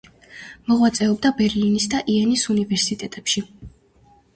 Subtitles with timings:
[0.71, 3.51] მოღვაწეობდა ბერლინის და იენის უნივერსიტეტებში.